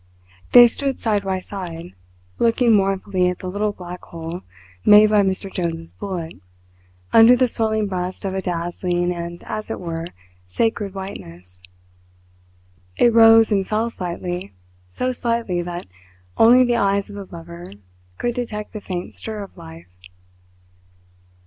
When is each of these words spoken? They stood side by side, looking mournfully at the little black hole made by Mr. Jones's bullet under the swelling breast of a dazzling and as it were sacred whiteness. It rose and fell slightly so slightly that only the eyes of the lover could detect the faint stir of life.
They 0.53 0.67
stood 0.67 0.99
side 0.99 1.21
by 1.21 1.41
side, 1.41 1.93
looking 2.39 2.73
mournfully 2.73 3.29
at 3.29 3.37
the 3.37 3.47
little 3.47 3.71
black 3.71 4.01
hole 4.05 4.41
made 4.83 5.11
by 5.11 5.21
Mr. 5.21 5.53
Jones's 5.53 5.93
bullet 5.93 6.39
under 7.13 7.35
the 7.35 7.47
swelling 7.47 7.85
breast 7.87 8.25
of 8.25 8.33
a 8.33 8.41
dazzling 8.41 9.13
and 9.13 9.43
as 9.43 9.69
it 9.69 9.79
were 9.79 10.07
sacred 10.47 10.95
whiteness. 10.95 11.61
It 12.97 13.13
rose 13.13 13.51
and 13.51 13.67
fell 13.67 13.91
slightly 13.91 14.55
so 14.87 15.11
slightly 15.11 15.61
that 15.61 15.85
only 16.35 16.63
the 16.63 16.77
eyes 16.77 17.07
of 17.07 17.15
the 17.15 17.25
lover 17.25 17.71
could 18.17 18.33
detect 18.33 18.73
the 18.73 18.81
faint 18.81 19.13
stir 19.13 19.43
of 19.43 19.55
life. 19.55 19.85